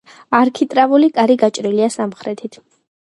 [0.37, 2.59] არქიტრავული კარი გაჭრილია სამხრეთით.